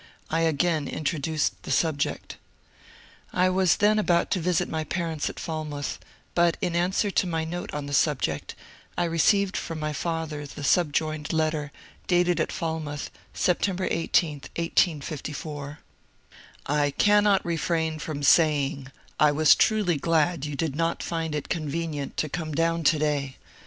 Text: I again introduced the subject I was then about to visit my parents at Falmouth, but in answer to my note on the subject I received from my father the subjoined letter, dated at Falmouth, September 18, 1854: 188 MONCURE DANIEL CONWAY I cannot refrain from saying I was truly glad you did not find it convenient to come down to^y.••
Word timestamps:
I 0.31 0.39
again 0.39 0.87
introduced 0.87 1.61
the 1.61 1.69
subject 1.69 2.37
I 3.33 3.51
was 3.51 3.75
then 3.77 3.99
about 3.99 4.31
to 4.31 4.39
visit 4.39 4.67
my 4.67 4.83
parents 4.83 5.29
at 5.29 5.39
Falmouth, 5.39 5.99
but 6.33 6.57
in 6.59 6.75
answer 6.75 7.11
to 7.11 7.27
my 7.27 7.43
note 7.45 7.71
on 7.71 7.85
the 7.85 7.93
subject 7.93 8.55
I 8.97 9.03
received 9.03 9.55
from 9.55 9.79
my 9.79 9.93
father 9.93 10.47
the 10.47 10.63
subjoined 10.63 11.31
letter, 11.33 11.71
dated 12.07 12.39
at 12.39 12.51
Falmouth, 12.51 13.11
September 13.35 13.87
18, 13.91 14.37
1854: 14.57 15.79
188 16.65 16.67
MONCURE 16.67 16.97
DANIEL 16.97 16.97
CONWAY 16.97 16.97
I 16.97 16.97
cannot 17.29 17.45
refrain 17.45 17.99
from 17.99 18.23
saying 18.23 18.91
I 19.19 19.31
was 19.31 19.53
truly 19.53 19.97
glad 19.97 20.47
you 20.47 20.55
did 20.55 20.75
not 20.75 21.03
find 21.03 21.35
it 21.35 21.47
convenient 21.47 22.17
to 22.17 22.27
come 22.27 22.55
down 22.55 22.83
to^y.•• 22.85 22.97